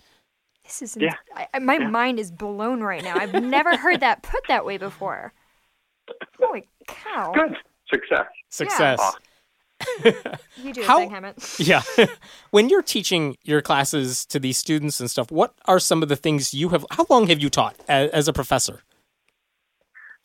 [0.64, 1.16] This is yeah.
[1.36, 1.88] I, my yeah.
[1.88, 3.16] mind is blown right now.
[3.18, 5.34] I've never heard that put that way before.
[6.40, 7.34] Holy cow!
[7.34, 7.58] Good
[7.90, 8.28] success.
[8.50, 9.00] Success.
[9.02, 9.12] Yeah.
[10.64, 11.60] You do How, thing, Hemant.
[11.68, 11.82] Yeah.
[12.52, 16.16] when you're teaching your classes to these students and stuff, what are some of the
[16.16, 16.86] things you have?
[16.92, 18.82] How long have you taught as, as a professor?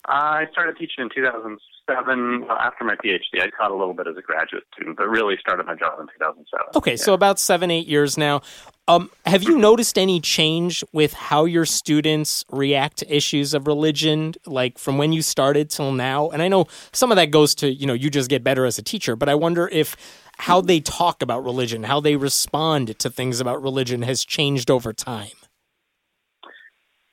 [0.07, 3.41] I started teaching in 2007 well, after my PhD.
[3.41, 6.07] I taught a little bit as a graduate student, but really started my job in
[6.07, 6.65] 2007.
[6.75, 6.95] Okay, yeah.
[6.95, 8.41] so about seven, eight years now.
[8.89, 14.33] Um, have you noticed any change with how your students react to issues of religion,
[14.45, 16.29] like from when you started till now?
[16.29, 18.77] And I know some of that goes to, you know, you just get better as
[18.77, 19.97] a teacher, but I wonder if
[20.37, 24.93] how they talk about religion, how they respond to things about religion has changed over
[24.93, 25.35] time.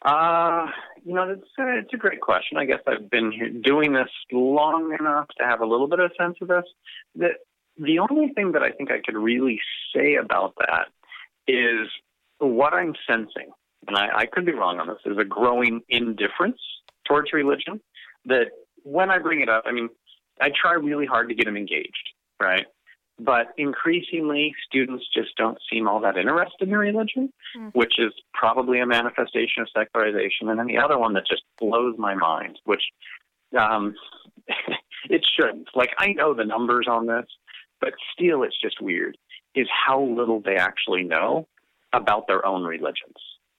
[0.03, 0.67] Uh,
[1.05, 2.57] you know, it's a, it's a great question.
[2.57, 6.23] I guess I've been doing this long enough to have a little bit of a
[6.23, 6.65] sense of this.
[7.17, 7.33] That
[7.79, 9.61] the only thing that I think I could really
[9.93, 10.89] say about that
[11.47, 11.89] is
[12.39, 13.51] what I'm sensing,
[13.87, 16.61] and I, I could be wrong on this, is a growing indifference
[17.07, 17.81] towards religion.
[18.27, 18.47] That
[18.83, 19.89] when I bring it up, I mean,
[20.41, 22.67] I try really hard to get them engaged, right?
[23.19, 27.73] but increasingly, students just don't seem all that interested in religion, Mm.
[27.73, 30.49] which is probably a manifestation of secularization.
[30.49, 32.83] And then the other one that just blows my mind, which
[33.57, 33.95] um,
[35.09, 35.69] it shouldn't.
[35.77, 37.27] Like, I know the numbers on this,
[37.81, 39.17] but still, it's just weird,
[39.55, 41.47] is how little they actually know
[41.93, 43.17] about their own religions.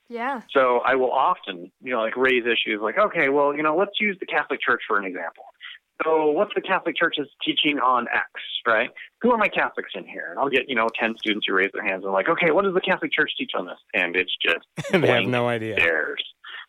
[0.10, 0.42] Yeah.
[0.52, 4.00] So I will often, you know, like raise issues like, okay, well, you know, let's
[4.00, 5.46] use the Catholic Church for an example.
[6.04, 8.28] So what's the Catholic Church's teaching on X,
[8.68, 8.90] right?
[9.22, 10.28] Who are my Catholics in here?
[10.30, 12.66] And I'll get, you know, 10 students who raise their hands and like, okay, what
[12.66, 13.80] does the Catholic Church teach on this?
[13.94, 15.76] And it's just they have no idea.
[15.80, 16.24] stares.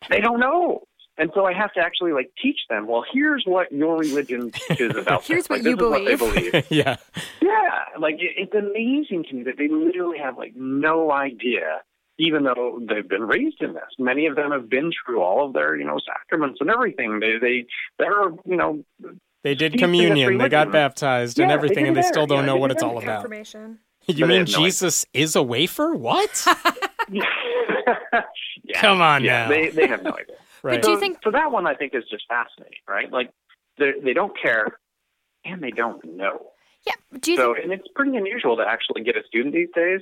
[0.09, 0.85] They don't know.
[1.19, 4.93] And so I have to actually like teach them, well, here's what your religion teaches
[5.01, 5.29] about this.
[5.29, 6.67] Here's what Like, you this is What they believe.
[6.71, 6.97] yeah.
[7.41, 11.81] Yeah, like it, it's amazing to me that they literally have like no idea,
[12.19, 13.85] even though they've been raised in this.
[13.99, 17.21] Many of them have been through all of their, you know, sacraments and everything.
[17.21, 17.67] They they
[17.99, 18.85] they're you know
[19.43, 21.97] They did Steeped in this communion, they got baptized and Yeah, they everything, did and
[21.97, 22.09] they that.
[22.09, 23.31] still don't Yeah, know what it's all about.
[24.09, 24.69] You But mean have no idea.
[24.71, 25.93] Jesus is a wafer?
[25.95, 26.47] What?
[27.11, 29.49] yeah, Come on yeah, now.
[29.49, 30.37] They they have no idea.
[30.67, 30.83] Right.
[30.83, 33.11] do you so, think- so that one I think is just fascinating, right?
[33.11, 33.31] Like
[33.79, 34.79] they they don't care
[35.45, 36.51] and they don't know.
[36.87, 36.95] Yeah.
[37.21, 37.65] Do you so think?
[37.65, 40.01] and it's pretty unusual to actually get a student these days.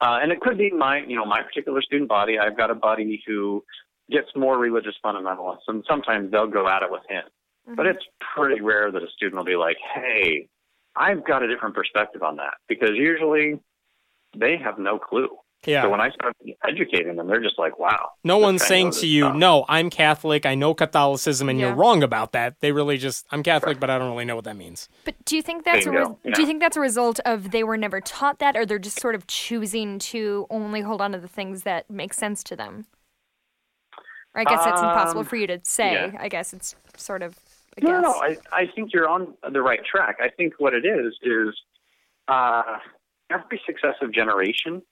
[0.00, 2.38] Uh, and it could be my, you know, my particular student body.
[2.38, 3.62] I've got a buddy who
[4.10, 7.22] gets more religious fundamentalists, and sometimes they'll go at it with him.
[7.66, 7.74] Mm-hmm.
[7.76, 10.48] But it's pretty rare that a student will be like, "Hey,
[10.96, 13.60] I've got a different perspective on that," because usually
[14.36, 15.28] they have no clue.
[15.64, 15.82] Yeah.
[15.82, 16.34] So when I start
[16.66, 19.36] educating them, they're just like, "Wow." no one's saying to you, stuff.
[19.36, 21.66] no, I'm Catholic, I know Catholicism, and Yeah.
[21.68, 22.60] you're wrong about that.
[22.60, 24.88] They really just, I'm Catholic, but I don't really know what that means.
[25.04, 26.34] But do you think that's a re- yeah.
[26.34, 29.00] do you think that's a result of they were never taught that, or they're just
[29.00, 32.86] sort of choosing to only hold on to the things that make sense to them?
[34.34, 35.92] Or I guess that's impossible Um, for you to say.
[35.92, 36.18] yeah.
[36.18, 37.38] I guess it's sort of.
[37.76, 38.02] I No, guess.
[38.02, 40.16] no, I, I think you're on the right track.
[40.22, 41.54] I think what it is is
[42.28, 42.78] uh,
[43.30, 44.82] every successive generation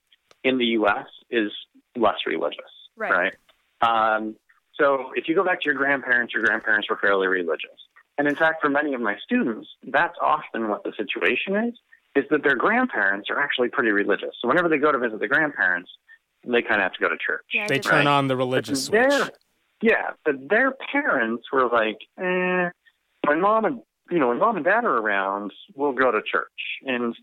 [0.44, 1.07] in the U.S.
[1.31, 1.50] is
[1.96, 3.35] less religious, Right.
[3.83, 4.37] Um,
[4.74, 7.70] so if you go back to your grandparents, your grandparents were fairly religious.
[8.18, 11.74] And in fact, for many of my students, that's often what the situation is,
[12.16, 14.31] is that their grandparents are actually pretty religious.
[14.40, 15.90] So whenever they go to visit the grandparents,
[16.44, 17.44] they kind of have to go to church.
[17.53, 18.11] Yeah, They did turn that.
[18.11, 19.12] on the religious switch.
[19.83, 22.70] Yeah, but their parents were like, eh,
[23.26, 26.48] when mom and you know when mom and dad are around, we'll go to church,
[26.85, 27.14] and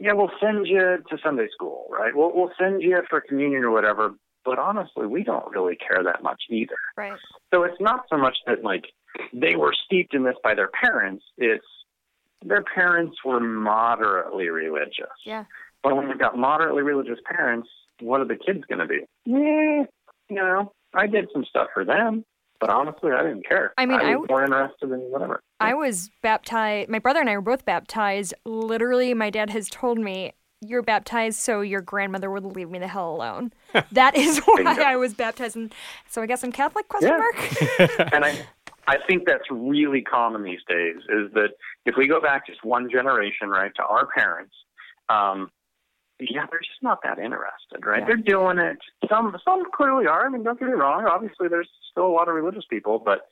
[0.00, 2.14] yeah, we'll send you to Sunday school, right?
[2.14, 4.14] We'll we'll send you for communion or whatever.
[4.44, 6.76] But honestly, we don't really care that much either.
[6.96, 7.18] Right.
[7.52, 8.84] So it's not so much that like
[9.32, 11.24] they were steeped in this by their parents.
[11.36, 11.64] It's
[12.44, 15.16] their parents were moderately religious.
[15.24, 15.44] Yeah.
[15.82, 17.68] But when you've got moderately religious parents,
[18.00, 19.00] what are the kids going to be?
[19.24, 19.84] Yeah,
[20.28, 22.24] you know, I did some stuff for them,
[22.60, 23.72] but honestly, I didn't care.
[23.78, 25.42] I mean, I was w- more interested in whatever.
[25.60, 26.88] I was baptized.
[26.88, 28.34] My brother and I were both baptized.
[28.44, 32.88] Literally, my dad has told me, "You're baptized so your grandmother would leave me the
[32.88, 33.52] hell alone."
[33.92, 35.56] that is why I was baptized.
[35.56, 35.74] And
[36.08, 36.88] so I guess I'm Catholic?
[36.88, 37.18] Question Yeah.
[37.18, 38.10] mark.
[38.12, 38.46] and I,
[38.86, 40.96] I think that's really common these days.
[41.08, 41.50] Is that
[41.84, 44.54] if we go back just one generation, right, to our parents,
[45.08, 45.50] um,
[46.20, 48.00] yeah, they're just not that interested, right?
[48.00, 48.06] Yeah.
[48.06, 48.78] They're doing it.
[49.08, 50.26] Some, some clearly are.
[50.26, 51.04] I mean, don't get me wrong.
[51.06, 53.28] Obviously, there's still a lot of religious people, but,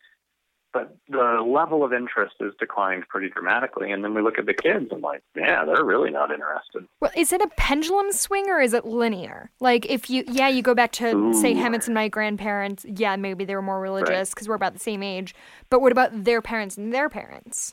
[0.72, 3.90] but the level of interest has declined pretty dramatically.
[3.90, 6.84] And then we look at the kids, and like, yeah, they're really not interested.
[7.00, 9.50] Well, is it a pendulum swing or is it linear?
[9.60, 11.64] Like, if you, yeah, you go back to, say, Ooh.
[11.64, 15.34] And my grandparents, yeah, maybe they were more religious because we're about the same age.
[15.70, 17.72] But what about their parents and their parents?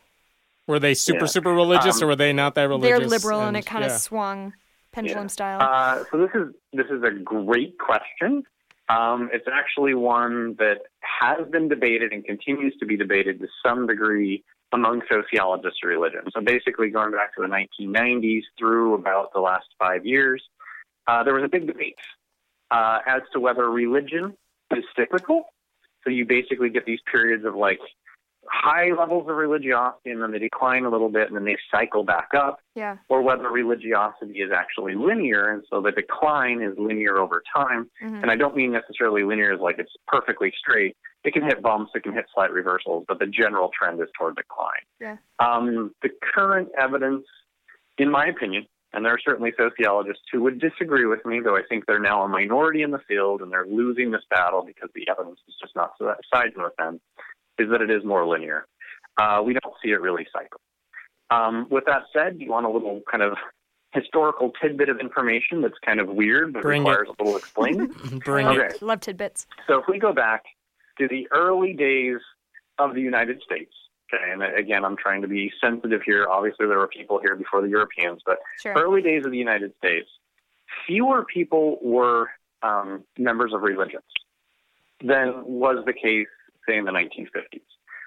[0.67, 1.25] Were they super, Yeah.
[1.25, 2.99] super religious, Um, or were they not that religious?
[2.99, 3.97] They're liberal and, it kind of yeah.
[3.97, 4.53] swung
[4.91, 5.27] pendulum Yeah.
[5.27, 5.59] style.
[5.61, 8.43] Uh, so this is this is a great question.
[8.89, 13.87] Um, it's actually one that has been debated and continues to be debated to some
[13.87, 16.21] degree among sociologists of religion.
[16.33, 20.43] So basically, going back to the 1990s through about the last five years,
[21.07, 21.99] uh, there was a big debate
[22.69, 24.35] uh, as to whether religion
[24.75, 25.53] is cyclical.
[26.03, 27.79] So you basically get these periods of like
[28.49, 32.03] high levels of religiosity, and then they decline a little bit, and then they cycle
[32.03, 32.97] back up yeah.
[33.09, 37.89] or whether religiosity is actually linear, and so the decline is linear over time.
[38.01, 38.21] Mhm.
[38.21, 40.95] And I don't mean necessarily linear as like it's perfectly straight.
[41.23, 44.35] It can hit bumps, it can hit slight reversals, but the general trend is toward
[44.35, 44.81] decline.
[44.99, 45.17] Yeah.
[45.39, 47.25] Um, the current evidence,
[47.97, 51.61] in my opinion, and there are certainly sociologists who would disagree with me, though I
[51.69, 55.07] think they're now a minority in the field and they're losing this battle because the
[55.09, 55.93] evidence is just not
[56.33, 56.99] siding with them,
[57.61, 58.65] is that it is more linear.
[59.19, 60.59] Uh, we don't see it really cycle.
[61.29, 63.33] Um, with that said, you want a little kind of
[63.93, 66.89] historical tidbit of information that's kind of weird but Bring it.
[66.89, 67.87] requires a little explaining.
[68.25, 68.61] Bring love, it.
[68.75, 68.85] Okay.
[68.85, 69.47] love tidbits.
[69.67, 70.43] so if we go back
[70.97, 72.17] to the early days
[72.79, 73.73] of the United States,
[74.13, 76.27] Okay, and again, I'm trying to be sensitive here.
[76.29, 78.73] Obviously, there were people here before the Europeans, but Sure.
[78.73, 80.09] early days of the United States,
[80.85, 82.29] fewer people were
[82.61, 84.03] um, members of religions
[85.01, 86.27] than was the case,
[86.67, 87.61] say, in the 1950s.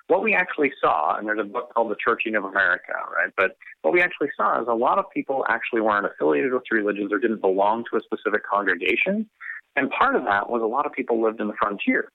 [0.08, 3.32] What we actually saw, and there's a book called The Churching of America, right?
[3.36, 7.10] But what we actually saw is a lot of people actually weren't affiliated with religions
[7.10, 9.28] or didn't belong to a specific congregation.
[9.76, 12.10] And part of that was a lot of people lived in the frontier.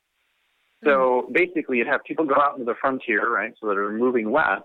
[0.83, 1.33] So hmm.
[1.33, 3.53] basically, you'd have people go out into the frontier, right?
[3.59, 4.63] So that are moving west,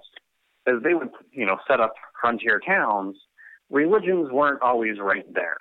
[0.66, 3.16] as they would, you know, set up frontier towns.
[3.70, 5.56] Religions weren't always right there.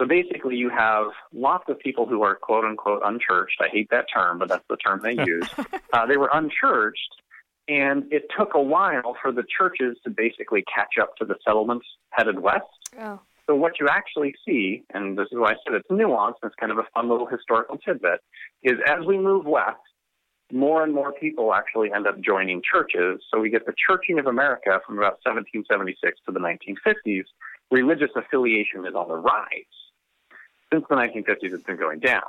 [0.00, 3.60] So basically, you have lots of people who are quote unquote unchurched.
[3.60, 5.46] I hate that term, but that's the term they use.
[5.92, 7.20] uh, they were unchurched,
[7.68, 11.84] and it took a while for the churches to basically catch up to the settlements
[12.12, 12.64] headed west.
[12.98, 13.20] Oh.
[13.46, 16.54] So what you actually see, and this is why I said it's nuanced, and it's
[16.58, 18.20] kind of a fun little historical tidbit,
[18.62, 19.76] is as we move west,
[20.50, 23.20] more and more people actually end up joining churches.
[23.30, 27.24] So we get the churching of America from about 1776 to the 1950s.
[27.70, 29.79] Religious affiliation is on the rise.
[30.72, 32.22] Since the 1950s, it's been going down.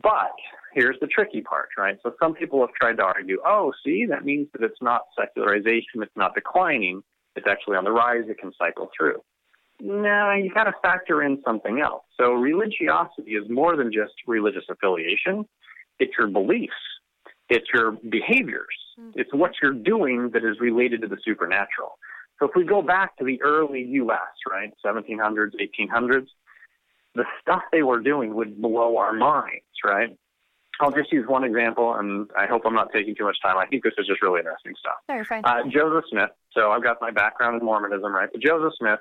[0.00, 0.32] But
[0.72, 1.98] here's the tricky part, right?
[2.02, 6.02] So some people have tried to argue, oh, see, that means that it's not secularization,
[6.02, 7.02] it's not declining,
[7.36, 9.22] it's actually on the rise, it can cycle through.
[9.80, 12.04] No, you got to factor in something else.
[12.18, 15.44] So religiosity is more than just religious affiliation.
[15.98, 16.72] It's your beliefs.
[17.48, 18.66] It's your behaviors.
[18.98, 19.18] Mm-hmm.
[19.18, 21.98] It's what you're doing that is related to the supernatural.
[22.38, 24.18] So if we go back to the early U.S.,
[24.50, 26.26] right, 1700s, 1800s,
[27.14, 30.16] the stuff they were doing would blow our minds, right?
[30.80, 33.58] I'll just use one example, and I hope I'm not taking too much time.
[33.58, 34.94] I think this is just really interesting stuff.
[35.08, 35.42] No, you're fine.
[35.44, 36.30] Uh, Joseph Smith.
[36.52, 38.28] So I've got my background in Mormonism, right?
[38.32, 38.98] But Joseph Smith,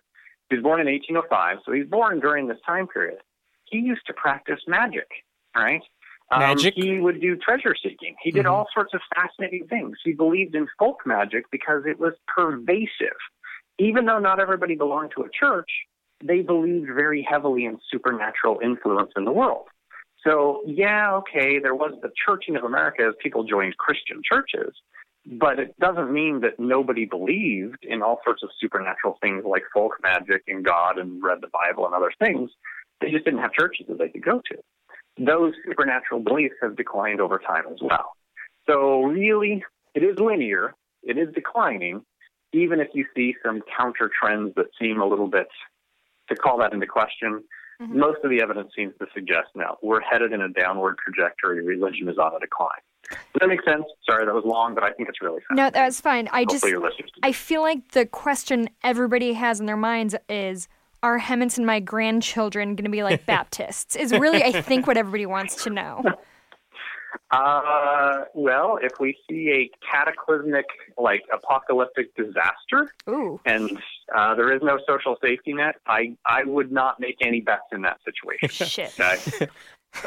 [0.50, 3.20] he was born in 1805, so he's born during this time period.
[3.66, 5.08] He used to practice magic,
[5.56, 5.82] right?
[6.30, 6.74] Um, Magic?
[6.76, 8.16] He would do treasure seeking.
[8.22, 8.52] He did Mhm.
[8.52, 9.98] all sorts of fascinating things.
[10.04, 13.18] He believed in folk magic because it was pervasive.
[13.80, 15.70] Even though not everybody belonged to a church,
[16.24, 19.68] they believed very heavily in supernatural influence in the world.
[20.24, 24.74] So, yeah, okay, there was the Churching of America as people joined Christian churches,
[25.26, 29.94] but it doesn't mean that nobody believed in all sorts of supernatural things like folk
[30.04, 32.52] magic and God and read the Bible and other things.
[33.00, 34.58] They just didn't have churches that they could go to.
[35.18, 38.12] Those supernatural beliefs have declined over time as well.
[38.68, 39.64] So, really,
[39.96, 42.06] it is linear, it is declining,
[42.54, 45.48] even if you see some counter trends that seem a little bit
[46.36, 47.44] to call that into question.
[47.82, 47.90] Mhm.
[47.96, 51.64] Most of the evidence seems to suggest no, we're headed in a downward trajectory.
[51.66, 52.80] Religion is on a decline.
[53.10, 53.84] Does that make sense?
[54.10, 55.58] Sorry, that was long, but I think it's really fast.
[55.58, 56.30] No, that's fine.
[56.32, 57.12] I just Hopefully listeners.
[57.24, 60.68] I feel like the question everybody has in their minds is
[61.04, 63.96] are Hemant's and my grandchildren going to be like Baptists?
[63.96, 66.04] Is really, I think, what everybody wants to know.
[67.32, 70.66] Uh, well, if we see a cataclysmic,
[70.98, 73.40] like apocalyptic disaster, Ooh.
[73.46, 73.78] and
[74.16, 77.82] uh, there is no social safety net, I I would not make any bets in
[77.82, 78.50] that situation.
[78.68, 78.94] Shit.
[79.00, 79.48] Okay,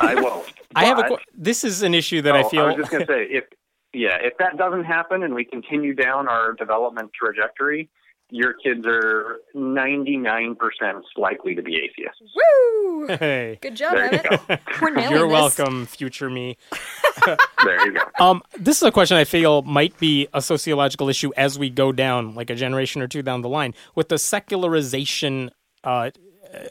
[0.01, 0.53] I won't.
[0.77, 1.03] I have a.
[1.03, 2.63] But- qu- This is an issue that I feel.
[2.65, 3.45] I was just going to say, if
[3.93, 7.89] yeah, if that doesn't happen and we continue down our development trajectory,
[8.31, 12.21] your kids are ninety nine percent likely to be atheists.
[12.35, 13.07] Woo!
[13.07, 13.59] Hey.
[13.61, 14.57] Good job, There You go.
[14.81, 15.59] We're nailing You're this.
[15.59, 16.57] welcome, future me.
[17.65, 18.25] There you go.
[18.25, 21.93] Um, this is a question I feel might be a sociological issue as we go
[21.93, 25.51] down, like a generation or two down the line, with the secularization
[25.85, 26.11] uh,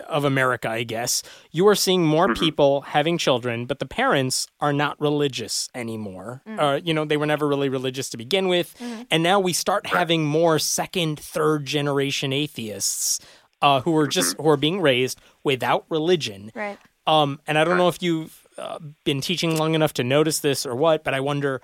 [0.08, 0.70] of America.
[0.70, 2.40] I guess you are seeing more Mm-hmm.
[2.44, 6.42] people having children, but the parents are not religious anymore.
[6.48, 8.76] Uh, you know, they were never really religious to begin with,
[9.12, 13.20] and now we start having more second, third generation atheists
[13.62, 14.44] uh, who are just Mm-hmm.
[14.44, 16.52] who are being raised without religion.
[16.56, 16.78] Right.
[17.08, 20.66] Um, and I don't know if you've uh, been teaching long enough to notice this
[20.66, 21.62] or what, but I wonder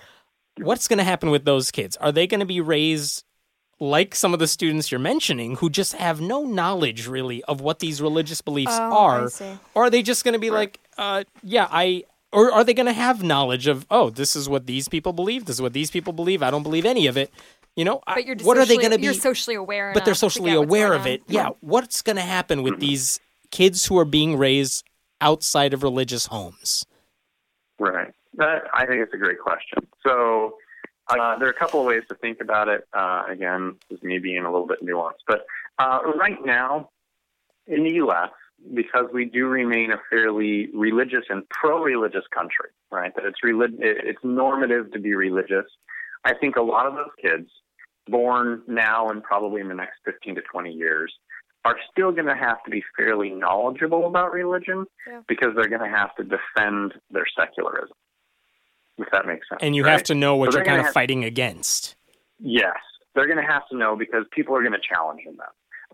[0.58, 1.95] what's going to happen with those kids.
[1.97, 3.23] Are they going to be raised
[3.79, 7.79] like some of the students you're mentioning who just have no knowledge really of what
[7.79, 9.29] these religious beliefs Oh, are?
[9.73, 12.03] Or are they just going to be like, uh, yeah, I.
[12.31, 15.45] Or are they going to have knowledge of, oh, this is what these people believe,
[15.45, 17.31] this is what these people believe, I don't believe any of it?
[17.75, 19.05] You know, But you're what are they going to be?
[19.05, 19.91] You're socially aware.
[19.95, 21.07] but they're socially aware of on.
[21.07, 21.23] it.
[21.27, 21.49] Yeah.
[21.61, 24.83] What's going to happen with these kids who are being raised
[25.21, 26.85] outside of religious homes?
[27.79, 28.13] Right.
[28.36, 29.88] That I think it's a great question.
[30.05, 30.55] So
[31.10, 32.82] uh, there are a couple of ways to think about it.
[32.93, 35.45] Uh, again, this is me being a little bit nuanced, but
[35.80, 36.89] uh, right now
[37.68, 38.30] in the U.S.,
[38.74, 43.14] because we do remain a fairly religious and pro-religious country, right?
[43.16, 45.66] That it's relig- it's normative to be religious.
[46.26, 47.49] I think a lot of those kids
[48.07, 51.14] born now and probably in the next 15 to 20 years
[51.64, 55.22] are still going to have to be fairly knowledgeable about religion Yeah.
[55.28, 57.95] because they're going to have to defend their secularism.
[59.00, 59.60] If that makes sense.
[59.64, 59.91] And you right?
[59.91, 61.95] have to know what So you're kind of have- fighting against.
[62.39, 62.78] Yes,
[63.16, 65.38] they're going to have to know because people are going to challenge them.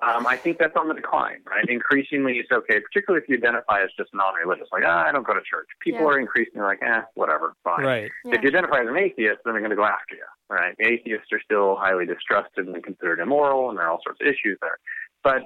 [0.01, 1.63] Um, I think that's on the decline, right?
[1.69, 5.33] Increasingly, it's okay, particularly if you identify as just non-religious, like ah, I don't go
[5.33, 5.67] to church.
[5.79, 6.07] People Yeah.
[6.07, 7.85] are increasingly like, eh, whatever, fine.
[7.85, 8.11] Right.
[8.25, 8.35] Yeah.
[8.35, 10.75] If you identify as an atheist, then they're going to go after you, right?
[10.81, 14.57] Atheists are still highly distrusted and considered immoral, and there are all sorts of issues
[14.61, 14.77] there.
[15.23, 15.43] But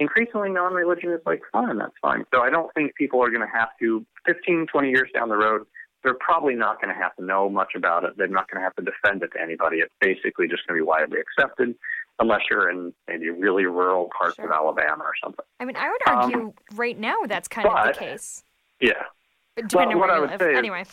[0.00, 2.24] increasingly, non-religion is like, fine, that's fine.
[2.34, 5.36] So I don't think people are going to have to, 15, 20 years down the
[5.36, 5.62] road,
[6.02, 8.16] they're probably not going to have to know much about it.
[8.16, 9.78] They're not going to have to defend it to anybody.
[9.78, 11.74] It's basically just going to be widely accepted,
[12.18, 15.44] unless you're in maybe really rural parts of Alabama or something.
[15.60, 18.42] I mean, I would Um, argue right now that's kind of the case.
[18.80, 18.92] Yeah.
[19.56, 20.40] Depending what on I where you would live.
[20.40, 20.84] say is- Anyway.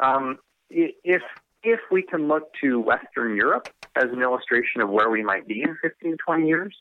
[0.00, 0.38] Um,
[0.70, 1.22] if
[1.64, 5.62] if we can look to Western Europe as an illustration of where we might be
[5.62, 6.76] in 15, 20 years,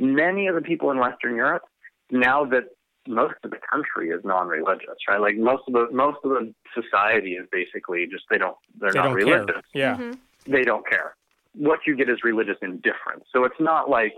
[0.00, 1.62] many of the people in Western Europe,
[2.10, 2.64] now that
[3.08, 5.20] most of the country is non-religious, right?
[5.20, 8.98] Like most of the most of the society is basically just they don't they're They
[8.98, 9.46] not don't religious.
[9.46, 9.62] care.
[9.74, 9.96] Yeah.
[9.96, 10.18] Mhm.
[10.46, 11.16] They don't care.
[11.54, 13.24] What you get is religious indifference.
[13.32, 14.14] So it's not like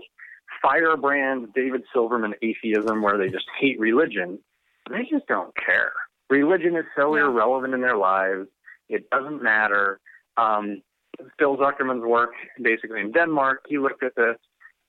[0.61, 4.39] firebrand David Silverman atheism where they just hate religion.
[4.89, 5.93] They just don't care.
[6.29, 7.23] Religion is so Yeah.
[7.23, 8.47] irrelevant in their lives.
[8.89, 9.99] It doesn't matter.
[10.37, 10.81] Um,
[11.37, 14.37] Phil Zuckerman's work, basically in Denmark, he looked at this.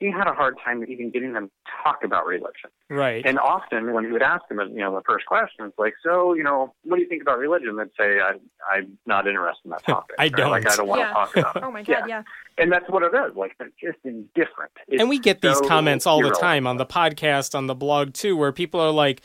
[0.04, 2.70] He had a hard time even getting them to talk about religion.
[2.90, 3.24] Right.
[3.24, 6.34] And often, when you would ask them, you know, the first question, it's like, "So,
[6.34, 8.34] you know, what do you think about religion?" They'd say, I,
[8.70, 10.52] "I'm not interested in that topic." I don't.
[10.52, 11.08] I don't want Yeah.
[11.08, 11.62] to talk about it.
[11.64, 12.22] Oh my God, yeah.
[12.58, 13.34] And that's what it is.
[13.34, 14.72] Like, they're just indifferent.
[14.88, 17.74] It's and we get these so comments all the time on the podcast, on the
[17.74, 19.22] blog too, where people are like,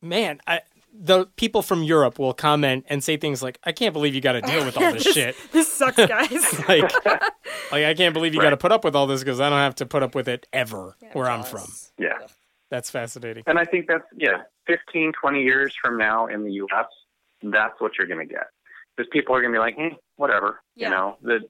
[0.00, 0.60] "Man, I."
[0.92, 4.32] The people from Europe will comment and say things like, "I can't believe you got
[4.32, 6.30] to deal with all this shit." This sucks, guys.
[6.68, 9.48] Like, like I can't believe you got to put up with all this because I
[9.48, 11.66] don't have to put up with it ever where I'm from.
[11.98, 12.18] Yeah.
[12.70, 13.42] That's fascinating.
[13.46, 16.86] And I think that's, yeah, 15, 20 years from now in the U.S.,
[17.42, 18.46] that's what you're going to get.
[18.96, 20.60] Because people are going to be like, hey, whatever.
[20.74, 20.88] Yeah.
[20.88, 21.40] You know, the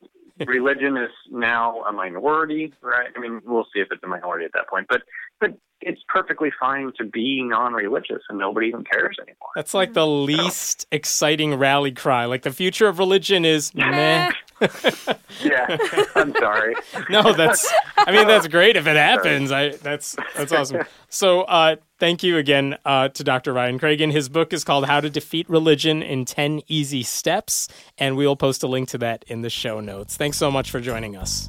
[0.46, 3.08] religion is now a minority, right?
[3.16, 4.86] I mean, we'll see if it's a minority at that point.
[4.88, 5.02] But,
[5.40, 9.50] but it's perfectly fine to be non-religious and nobody even cares anymore.
[9.54, 12.26] That's like the least exciting rally cry.
[12.26, 14.30] Like the future of religion is meh.
[15.42, 15.76] Yeah,
[16.14, 16.74] I'm sorry.
[17.10, 17.72] No, that's.
[17.96, 19.50] I mean, that's great if it happens.
[19.50, 20.82] I that's that's awesome.
[21.08, 23.52] So, uh, thank you again uh, to Dr.
[23.52, 24.12] Ryan Cragun.
[24.12, 28.36] His book is called "How to Defeat Religion in Ten Easy Steps," and we will
[28.36, 30.16] post a link to that in the show notes.
[30.16, 31.48] Thanks so much for joining us.